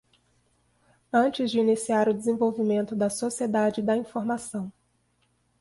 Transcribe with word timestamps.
Antes 1.13 1.51
de 1.51 1.59
iniciar 1.59 2.09
o 2.09 2.13
desenvolvimento 2.15 2.95
da 2.95 3.07
Sociedade 3.07 3.83
da 3.83 3.95
Informação. 3.95 4.71